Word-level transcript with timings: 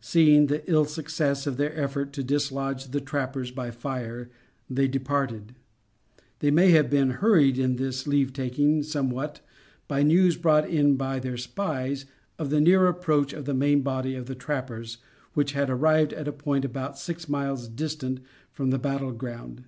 Seeing 0.00 0.46
the 0.46 0.62
ill 0.64 0.86
success 0.86 1.46
of 1.46 1.58
their 1.58 1.78
effort 1.78 2.14
to 2.14 2.22
dislodge 2.24 2.86
the 2.86 3.02
trappers 3.02 3.50
by 3.50 3.70
fire, 3.70 4.30
they 4.70 4.88
departed. 4.88 5.54
They 6.38 6.50
may 6.50 6.70
have 6.70 6.88
been 6.88 7.10
hurried 7.20 7.58
in 7.58 7.76
this 7.76 8.06
leave 8.06 8.32
taking 8.32 8.82
somewhat 8.82 9.42
by 9.86 10.02
news 10.02 10.38
brought 10.38 10.66
in 10.66 10.96
by 10.96 11.18
their 11.18 11.36
spies 11.36 12.06
of 12.38 12.48
the 12.48 12.62
near 12.62 12.86
approach 12.86 13.34
of 13.34 13.44
the 13.44 13.52
main 13.52 13.82
body 13.82 14.14
of 14.14 14.24
the 14.24 14.34
trappers, 14.34 14.96
which 15.34 15.52
had 15.52 15.68
arrived 15.68 16.14
at 16.14 16.28
a 16.28 16.32
point 16.32 16.64
about 16.64 16.98
six 16.98 17.28
miles 17.28 17.68
distant 17.68 18.20
from 18.52 18.70
the 18.70 18.78
battle 18.78 19.12
ground. 19.12 19.64